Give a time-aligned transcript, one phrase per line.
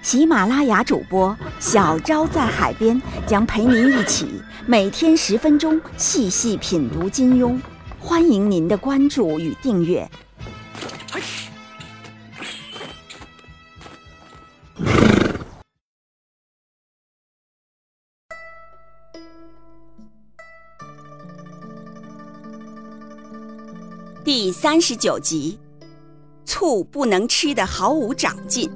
[0.00, 7.60] 喜马拉雅主播小昭在海边将陪您一起每天十分钟细细品读金庸，
[7.98, 10.08] 欢迎您的关注与订阅。
[24.24, 25.58] 第三十九集，
[26.44, 28.70] 醋不能吃的毫无长进。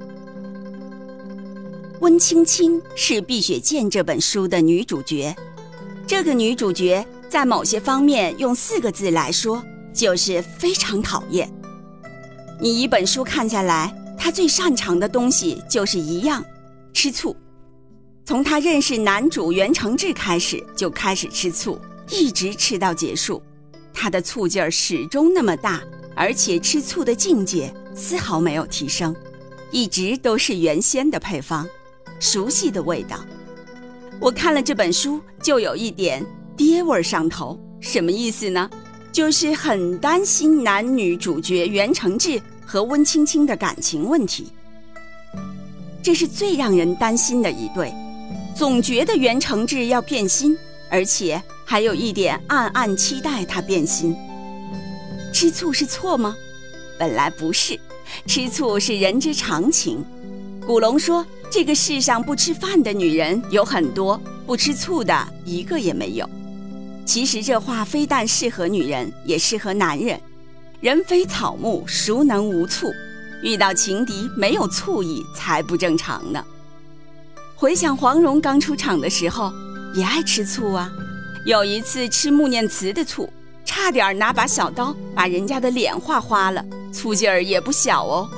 [2.03, 5.33] 温青青是《碧血剑》这本书的女主角，
[6.05, 11.49] 这个女主角在某些方面用四个字来说，就是非常讨厌。
[12.59, 16.43] 你一本书看下来，她最擅长的东西就是一样，
[16.91, 17.33] 吃醋。
[18.25, 21.79] 从她认识男主袁承志开始，就开始吃醋，
[22.09, 23.41] 一直吃到结束。
[23.93, 25.81] 他的醋劲儿始终那么大，
[26.17, 29.15] 而且吃醋的境界丝毫没有提升，
[29.71, 31.65] 一直都是原先的配方，
[32.19, 33.19] 熟悉的味道。
[34.19, 36.25] 我看了这本书，就有一点
[36.55, 37.59] 爹味儿上头。
[37.79, 38.69] 什么意思呢？
[39.11, 44.51] 就是很担心男女主角袁承志和温青青的感情问题。
[46.01, 47.93] 这是最让人担心的一对，
[48.55, 50.57] 总觉得袁承志要变心，
[50.89, 51.41] 而且。
[51.65, 54.15] 还有一点暗暗期待他变心。
[55.33, 56.35] 吃醋是错吗？
[56.99, 57.79] 本来不是，
[58.27, 60.05] 吃醋是人之常情。
[60.65, 66.29] 古龙说，这个世上不吃饭的女人有很多，不吃醋的一个也没有。
[67.05, 70.19] 其实这话非但适合女人，也适合男人。
[70.79, 72.87] 人非草木，孰能无醋？
[73.43, 76.41] 遇到情敌没有醋意才不正常呢。
[77.57, 79.51] 回想黄蓉刚出场的时候，
[79.93, 80.89] 也爱吃醋啊。
[81.45, 83.29] 有一次吃穆念慈的醋，
[83.65, 86.63] 差点拿把小刀把人家的脸划花了，
[86.93, 88.29] 醋劲儿也不小哦。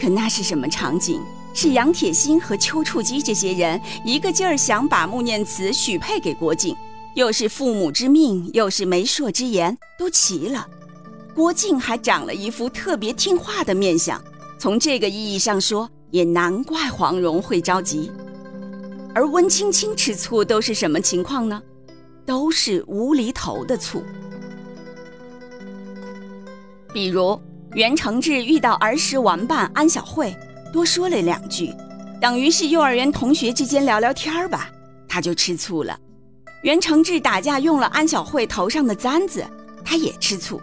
[0.00, 1.20] 可那是什么场景？
[1.54, 6.76] 是杨铁心和丘处机这些人一个劲儿想把穆念慈许配给郭靖，
[7.14, 10.66] 又是父母之命，又是媒妁之言，都齐了。
[11.32, 14.20] 郭靖还长了一副特别听话的面相，
[14.58, 18.10] 从这个意义上说，也难怪黄蓉会着急。
[19.14, 21.62] 而温青青吃醋都是什么情况呢？
[22.26, 24.02] 都是无厘头的醋，
[26.92, 27.40] 比如
[27.74, 30.34] 袁承志遇到儿时玩伴安小慧，
[30.74, 31.72] 多说了两句，
[32.20, 34.68] 等于是幼儿园同学之间聊聊天吧，
[35.08, 35.96] 他就吃醋了。
[36.64, 39.46] 袁承志打架用了安小慧头上的簪子，
[39.84, 40.60] 他也吃醋。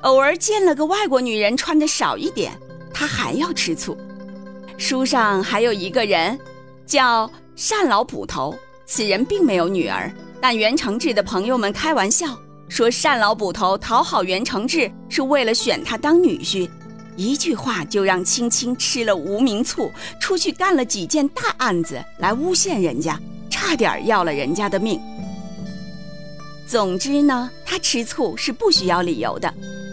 [0.00, 2.58] 偶尔见了个外国女人穿的少一点，
[2.90, 3.94] 他还要吃醋。
[4.78, 6.40] 书上还有一个人，
[6.86, 7.30] 叫
[7.68, 8.56] 单老捕头，
[8.86, 10.10] 此人并没有女儿。
[10.40, 12.28] 但袁承志的朋友们开玩笑
[12.70, 16.66] 说，单老捕头讨好袁承志是为了选他当女婿，
[17.16, 25.00] 一句话就让青青吃了无名醋，出去干了几件大案子来诬陷人家，差点要了人家的命。
[26.66, 29.52] 总之呢，他吃醋是不需要理由的，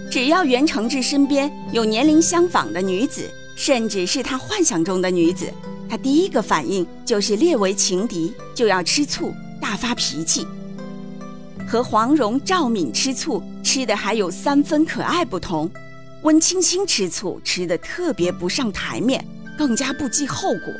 [0.09, 5.51] 只要袁承志身边有年龄相仿的女子，甚至是他幻想中的女子，
[5.89, 9.33] 他第一个反应就是列为情敌就要吃醋。
[9.61, 10.43] 大发脾气，
[11.67, 15.69] 和黄蓉、赵敏吃醋吃的还有三分可爱不同，
[16.23, 19.25] 温青青吃醋吃的特别不上台面，
[19.57, 20.73] 更加不计后果。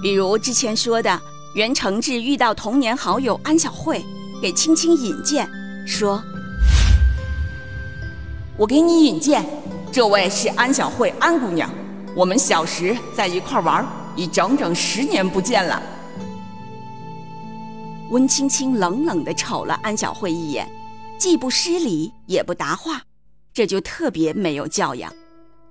[0.00, 1.20] 比如之前说的，
[1.56, 4.04] 袁承志遇到童年好友安小慧，
[4.40, 5.48] 给青青引荐，
[5.84, 6.22] 说
[8.56, 9.44] ：“我给你引荐，
[9.90, 11.68] 这位是安小慧安姑娘，
[12.14, 13.84] 我们小时在一块玩，
[14.14, 15.82] 已整整十年不见了。”
[18.10, 20.70] 温青青冷冷地瞅了安小慧一眼，
[21.18, 23.02] 既不失礼也不答话，
[23.54, 25.12] 这就特别没有教养。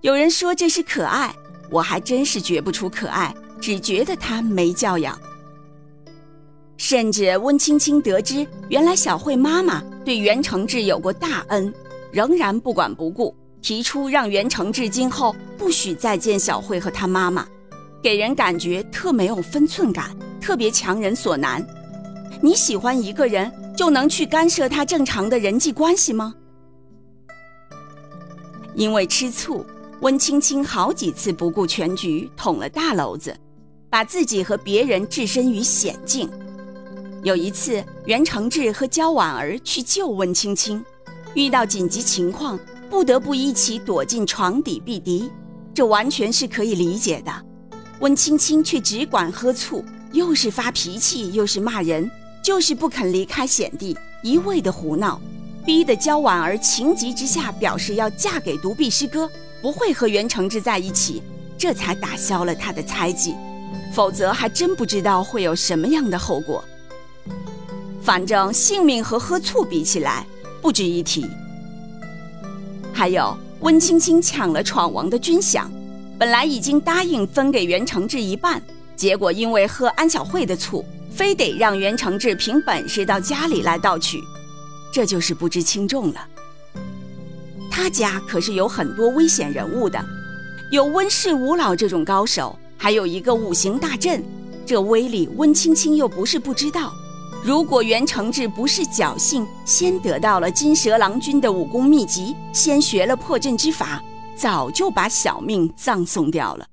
[0.01, 1.33] 有人说这是可爱，
[1.69, 5.19] 我还真是觉不出可爱，只觉得他没教养。
[6.77, 11.71] 甚至温青青得知原来小慧妈妈对袁承志有过大恩，
[12.11, 17.45] 仍然不管不顾，提出让袁承志今后不许再见小慧和她妈妈，
[18.01, 20.09] 给人感觉特没有分寸感，
[20.41, 21.63] 特别强人所难。
[22.41, 26.33] 你喜欢一个人，就能去干涉他正常的人际关系吗？
[28.75, 29.65] 因为吃醋，
[30.01, 33.35] 温青青好几次不顾全局捅了大娄子，
[33.89, 36.29] 把自己和别人置身于险境。
[37.23, 40.83] 有一次，袁承志和焦婉儿去救温青青，
[41.35, 42.59] 遇到紧急情况，
[42.89, 45.29] 不得不一起躲进床底避敌，
[45.73, 47.31] 这完全是可以理解的。
[47.99, 52.09] 温青青却只管喝醋，又是发脾气，又是骂人，
[52.43, 55.21] 就是不肯离开险地，一味的胡闹，
[55.65, 59.29] 逼得焦婉儿情急之下表示要嫁给独臂师哥，
[59.61, 61.21] 不会和袁承志在一起，
[61.57, 63.35] 这才打消了他的猜忌，
[63.93, 66.63] 否则还真不知道会有什么样的后果。
[68.01, 70.25] 反正性命和喝醋比起来
[70.61, 71.29] 不值一提。
[72.91, 75.65] 还有温青青抢了闯王的军饷，
[76.17, 78.61] 本来已经答应分给袁承志一半，
[78.95, 80.83] 结果因为喝安小慧的醋，
[81.15, 84.19] 非得让袁承志凭本事到家里来盗取，
[84.91, 86.27] 这就是不知轻重了。
[87.71, 90.03] 他家可是有很多危险人物的，
[90.71, 94.23] 有温氏五老这种高手，还有一个五行大阵，
[94.65, 96.93] 这威力温青青又不是不知道。
[97.43, 103.99] 如果袁承志不是侥幸，先得到了金蛇郎君的武功秘籍，先学了破阵之法，
[104.35, 106.67] 早就把小命葬送掉了。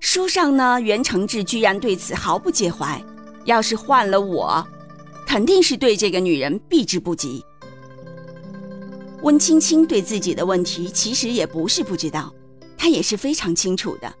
[0.00, 3.02] 书上呢，袁承志居然对此毫不介怀。
[3.44, 4.66] 要是换了我，
[5.26, 7.44] 肯定是对这个女人避之不及。
[9.22, 12.32] 温青青对自己的问题其实也不是不知道，
[12.76, 14.12] 她也是非常清楚的。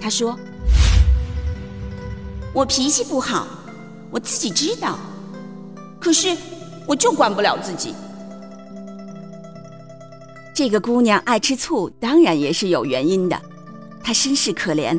[0.00, 0.38] 她说
[2.54, 3.46] ：“我脾气不好。”
[4.08, 4.98] 我自己知道，
[6.00, 6.34] 可是
[6.86, 7.92] 我就管不了自己。
[10.54, 13.38] 这个姑娘爱吃醋，当然也是有原因的。
[14.02, 14.98] 她身世可怜，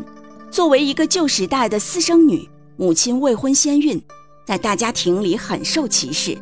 [0.51, 3.99] 作为一个旧时代的私生女，母亲未婚先孕，
[4.47, 6.38] 在大家庭里很受歧视，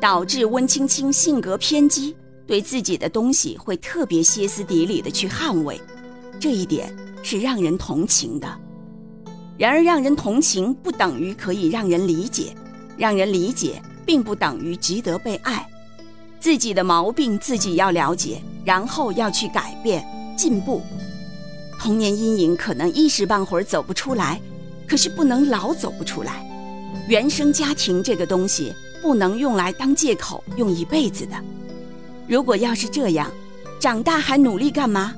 [0.00, 2.16] 导致温青青性格偏激，
[2.48, 5.80] 对自己的东西会特别歇斯底里的去捍卫，
[6.40, 6.92] 这一点
[7.22, 8.60] 是让人同情的。
[9.56, 12.52] 然而，让人同情不等于可以让人理解，
[12.96, 15.64] 让人理解并不等于值得被爱。
[16.40, 20.04] 自己的毛病自己要了解，然后要去改变、
[20.36, 20.82] 进步。
[21.78, 24.40] 童年阴影可能一时半会儿走不出来，
[24.88, 26.50] 可是不能老走不出来。
[27.08, 31.36] 原生家庭这个东西不能用来当借口用一辈子的。
[32.26, 33.30] 如果要是这样，
[33.78, 35.14] 长大还努力干嘛？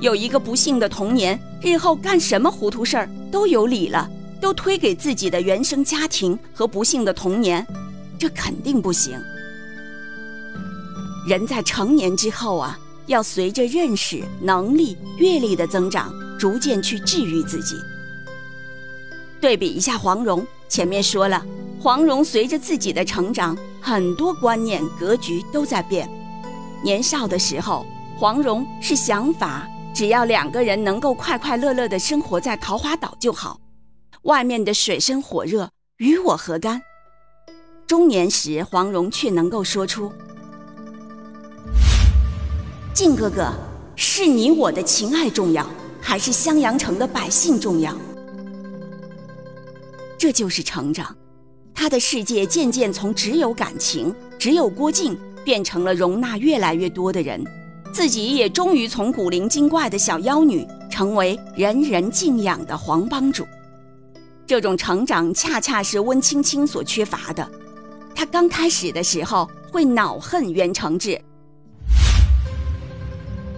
[0.00, 4.08] 有一个不幸的童年，日后干什么糊涂事儿都有理了，
[4.40, 7.66] 都推给自己的原生家庭和不幸的童年，
[8.18, 9.20] 这肯定不行。
[11.28, 17.76] 人在成年之后啊，要随着认识、能力、阅历的增长，逐渐去治愈自己。
[19.40, 21.44] 对比一下黄蓉，前面说了，
[21.80, 26.08] 黄蓉随着自己的成长，很多观念、格局都在变。
[26.84, 27.86] 年少的时候，
[28.18, 29.66] 黄蓉是想法。
[29.94, 33.58] 只要两个人能够快快乐乐的生活在桃花岛就好，
[34.22, 36.80] 外面的水深火热与我何干？
[37.84, 40.12] 中年时，黄蓉却能够说出
[42.94, 43.52] ：“靖哥哥，
[43.96, 45.68] 是你我的情爱重要，
[46.00, 47.92] 还是襄阳城的百姓重要？”
[50.18, 51.16] 这就是成长，
[51.72, 57.42] 他的世界渐渐从只有感情、只有郭靖，变成了容纳越来越多的人。
[57.92, 63.46] 自己也终于从古灵精怪的小妖女，成为人人敬仰的黄帮主。
[64.44, 67.48] 这种成长恰恰是温青青所缺乏的。
[68.14, 71.20] 她刚开始的时候会恼恨袁承志，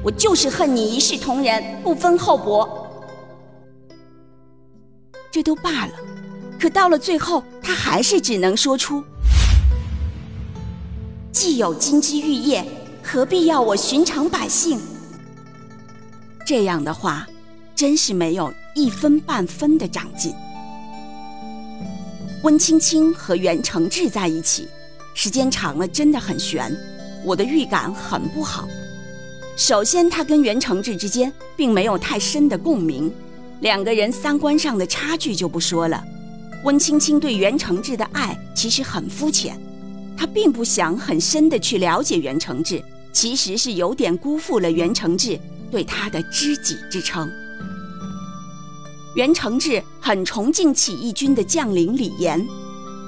[0.02, 2.87] 我就是恨你一视同仁，不分厚薄。
[5.33, 5.93] 这都罢了，
[6.61, 9.02] 可到了最后，他还是只能说出：
[11.33, 12.62] 既有金枝玉叶。
[13.02, 14.79] 何必要我寻常百姓？
[16.47, 17.26] 这样的话，
[17.75, 20.33] 真是没有一分半分的长进。
[22.43, 24.69] 温青青和袁承志在一起，
[25.14, 26.76] 时间长了真的很悬，
[27.25, 28.69] 我的预感很不好。
[29.57, 33.11] 首先，他跟袁承志之间并没有太深的共鸣，
[33.61, 36.05] 两个人三观上的差距就不说了。
[36.64, 39.59] 温青青对袁承志的爱其实很肤浅。
[40.17, 45.40] 他并不想很深的去了解袁承志，其实是有点辜负了袁承志
[45.71, 47.31] 对他的知己之称。
[49.17, 52.47] 袁承志很崇敬起义军的将领李严，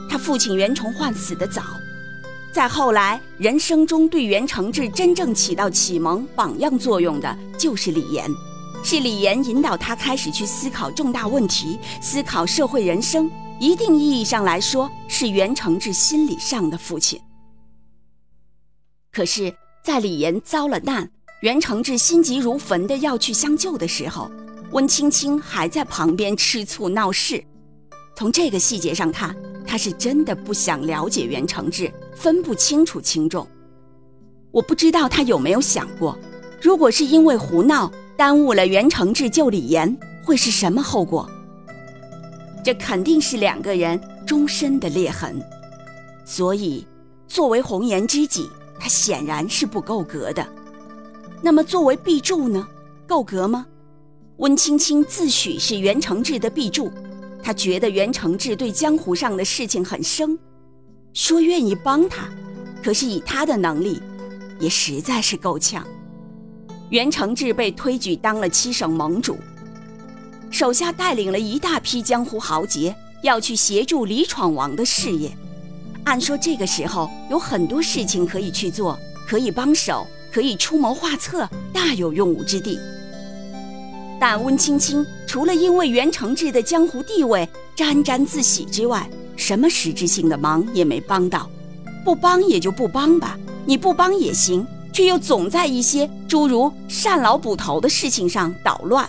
[0.08, 1.62] 他父亲袁崇焕死得早，
[2.50, 8.24] 在后来人生中对袁承志真正起到启蒙榜样作用的就是李严，
[8.82, 13.30] 是李严引导他开始去思考重大问题，思考社会人生。
[13.62, 17.20] 一定意义上来说，是袁承志心理上的父亲。
[19.12, 19.54] 可是，
[19.84, 21.08] 在李岩遭了难，
[21.42, 24.28] 袁承志心急如焚的要去相救的时候，
[24.72, 27.40] 温青青还在旁边吃醋闹事。
[28.16, 29.32] 从这个细节上看，
[29.64, 33.46] 他是真的不想了解袁承志，分不清楚轻重。
[34.50, 36.18] 我不知道他有没有想过，
[36.60, 41.30] 如果是因为胡闹耽误了袁承志救李岩，会是什么后果？
[42.62, 45.40] 这肯定是两个人终身的裂痕。
[46.24, 46.86] 所以，
[47.26, 50.46] 作为红颜知己，他显然是不够格的。
[51.40, 52.66] 那么，作为壁柱呢？
[53.06, 53.66] 够格吗？
[54.38, 56.90] 温青青自诩是袁承志的壁柱，
[57.42, 60.38] 他觉得袁承志对江湖上的事情很生，
[61.12, 62.28] 说愿意帮他，
[62.82, 64.00] 可是以他的能力，
[64.58, 65.86] 也实在是够呛。
[66.90, 69.36] 袁承志被推举当了七省盟主，
[70.52, 75.34] 手下带领了一大批江湖豪杰，要去协助李闯王的事业。
[76.04, 82.78] 按说这个时候有很多事情可以去做，可以帮手，可以出谋划策，大有用武之地。
[84.20, 91.48] 但温青青除了因为袁承志的江湖地位沾沾自喜之外，什么实质性的忙也没帮到。
[92.04, 99.08] 不帮也就不帮吧，你不帮也行，却又总在一些诸如善老捕头的事情上捣乱。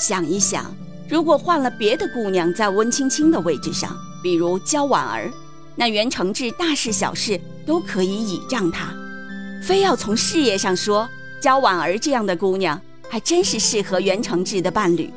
[0.00, 0.74] 想一想，
[1.10, 5.30] 如果换了别的姑娘在温青青的位置上，比如焦婉儿，
[5.76, 8.94] 那袁承志大事小事都可以倚仗她，
[9.62, 11.06] 非要从事业上说，
[11.38, 12.80] 焦婉儿这样的姑娘
[13.10, 15.12] 还真是适合袁承志的伴侣。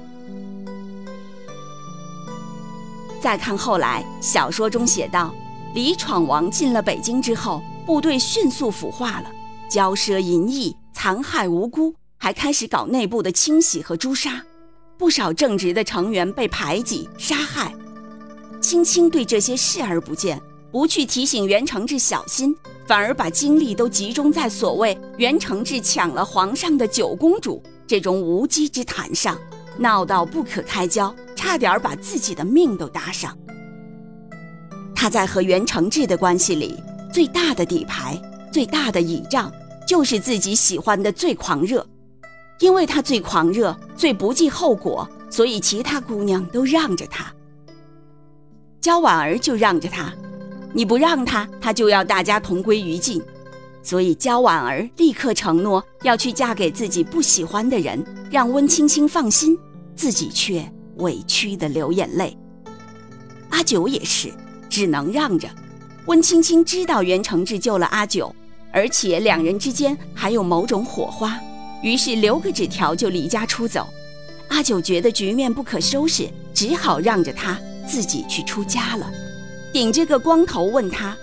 [3.21, 5.33] 再看后来小说中写道，
[5.73, 9.31] 李闯王进了北京之后，部队迅速腐化了，
[9.71, 14.43] 骄奢淫逸，残害无辜，还开始搞内部的清洗和诛杀，
[15.03, 17.75] 不少正直的成员被排挤杀害。
[18.61, 20.41] 青青对这些视而不见，
[20.71, 22.55] 不去提醒袁承志小心，
[22.87, 29.37] 反而把精力都集中在所谓袁承志抢了皇上的九公主这种无稽之谈上，
[29.77, 33.37] 闹到不可开交，差点把自己的命都搭上。
[34.95, 36.81] 他在和袁承志的关系里，
[37.13, 38.17] 最大的底牌、
[38.53, 39.51] 最大的倚仗，
[39.85, 41.85] 就是自己喜欢的最狂热，
[42.59, 47.31] 因为他最狂热、最不计后果，所以其他姑娘都让着他。
[48.79, 50.13] 焦婉儿就让着他，
[50.73, 53.21] 你不让他，他就要大家同归于尽。
[53.81, 59.57] 所以焦婉儿立刻承诺要去嫁给自己不喜欢的人，让温青青放心，
[59.95, 60.65] 自己却
[60.97, 62.37] 委屈的流眼泪。
[63.49, 64.31] 阿九也是，
[64.69, 65.49] 只能让着。
[66.05, 68.33] 温青青知道袁承志救了阿九，
[68.71, 71.37] 而且两人之间还有某种火花，
[71.83, 73.87] 于是留个纸条就离家出走。
[74.47, 77.59] 阿九觉得局面不可收拾，只好让着他。
[77.85, 79.11] 自己去出家了，
[79.73, 81.17] 顶着个光头问他：“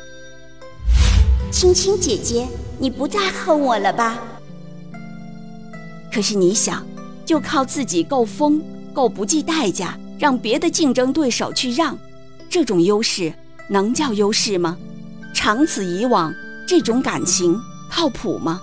[1.50, 2.46] 青青姐姐，
[2.78, 4.22] 你不再恨我了吧？”
[6.12, 6.86] 可是你想，
[7.24, 8.62] 就靠自己够疯、
[8.92, 11.96] 够不计代价，让别的竞争对手去让，
[12.50, 13.32] 这种优势
[13.70, 14.76] 能叫优势吗？
[15.32, 16.30] 长此以往，
[16.68, 17.58] 这种感情
[17.90, 18.60] 靠谱吗？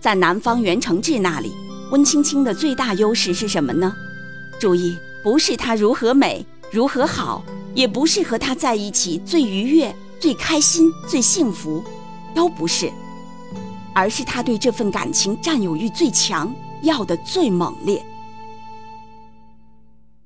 [0.00, 1.52] 在南方袁承志那里，
[1.90, 3.94] 温青青的最大优势是什么呢？
[4.58, 4.98] 注意。
[5.22, 6.42] 不是她如何美，
[6.72, 11.84] 如何好，也不是和他在一起最愉悦、最开心、最幸福，
[12.34, 12.90] 都不是，
[13.94, 16.50] 而是他对这份感情占有欲最强，
[16.82, 18.02] 要的最猛烈。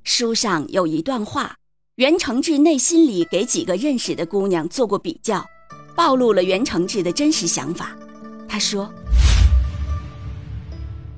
[0.05, 1.57] 书上有一段话，
[1.97, 5.45] 袁承志内心里给几个认识的姑娘做过比较，
[5.97, 7.91] 暴露了袁承志的真实想法。
[8.47, 8.89] 他说：“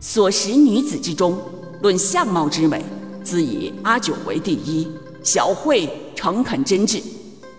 [0.08, 1.36] 所识女子之中，
[1.82, 2.84] 论相貌之美。”
[3.24, 4.86] 自以阿九为第一，
[5.20, 7.02] 小慧诚恳真挚，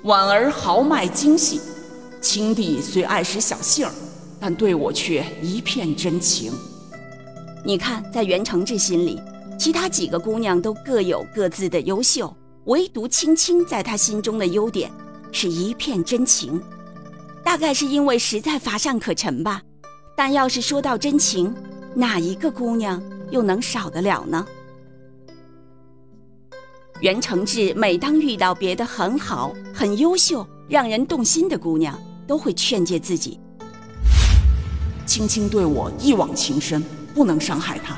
[0.04, 1.60] 婉儿豪迈精细，
[2.22, 3.92] 青帝虽爱使小性儿，
[4.40, 6.54] 但对我却一片真情。
[7.66, 9.20] 你看，在袁承志心里，
[9.60, 12.34] 其他几个姑娘都各有各自的优秀，
[12.68, 14.90] 唯独青青在他心中的优点
[15.34, 16.62] 是一片真情。
[17.44, 19.62] 大概是因为实在乏善可陈吧。
[20.16, 21.54] 但要是说到真情，
[21.98, 23.02] 哪一个姑娘
[23.32, 24.46] 又能少得了呢？
[27.02, 33.40] 袁承志每当遇到别的很好、很优秀、让人动心的姑娘，都会劝诫自己
[35.08, 36.84] ：“青青对我一往情深，
[37.16, 37.98] 不能伤害她。”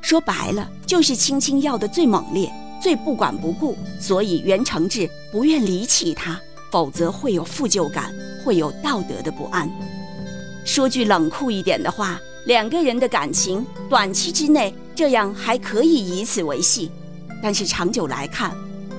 [0.00, 2.50] 说白了，就是青青要的最猛烈、
[2.82, 6.40] 最不管不顾，所以袁承志不愿离弃她，
[6.72, 8.10] 否则会有负疚感，
[8.42, 9.70] 会有道德的不安。
[10.66, 16.90] 说句冷酷一点的话，两个人的感情短期之内这样还可以以此维系。
[17.40, 18.52] 但是长久来看，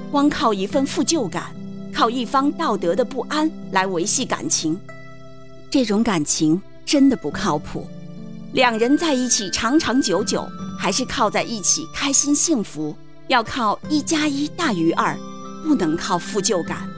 [0.10, 1.54] 光靠一份负疚感，
[1.94, 4.80] 靠一方道德的不安来维系感情，
[5.70, 7.86] 这种感情真的不靠谱。
[8.54, 10.48] 两人在一起长长久久，
[10.80, 12.96] 还是靠在一起开心幸福？
[13.28, 15.14] 要靠一加一大于二，
[15.66, 16.90] 不能靠负疚感。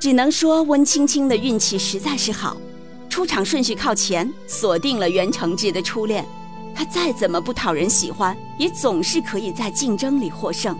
[0.00, 2.56] 只能说温青青的运气实在是好，
[3.08, 6.24] 出场顺序靠前，锁定了袁承志的初恋。
[6.72, 10.78] 他再怎么不讨人喜欢，也总是可以在竞争里获胜。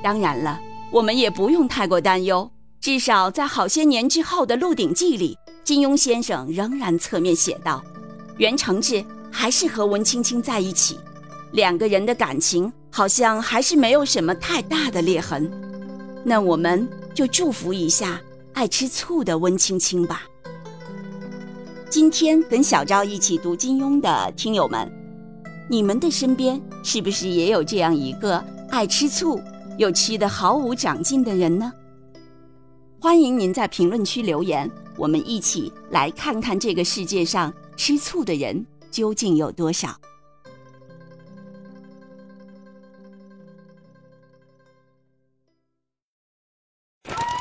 [0.00, 0.60] 当然了，
[0.92, 2.48] 我们也不用太过担忧，
[2.80, 7.82] 至少在好些年之后的《鹿鼎记》里，金庸先生仍然侧面写道，
[8.36, 10.96] 袁承志还是和温青青在一起，
[11.50, 15.50] 两个人的感情好像还是没有什么太大的裂痕。
[16.22, 16.88] 那我们。
[17.14, 18.20] 就祝福一下
[18.52, 20.22] 爱吃醋的温青青吧。
[21.88, 24.90] 今天跟小昭一起读金庸的听友们，
[25.68, 28.38] 你们的身边是不是也有这样一个
[28.70, 29.40] 爱吃醋
[29.76, 31.72] 又吃得毫无长进的人呢？
[33.00, 39.96] 欢迎您在评论区留言，我们一起来看看这个世界上吃醋的人究竟有多少。